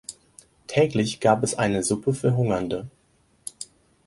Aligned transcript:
Täglich 0.65 1.19
gab 1.19 1.43
es 1.43 1.53
eine 1.59 1.83
Suppe 1.83 2.15
für 2.15 2.35
Hungernde. 2.35 2.89